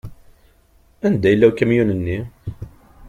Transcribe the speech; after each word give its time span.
Anda 1.05 1.27
yella 1.29 1.45
ukamyun-nni? 1.51 2.17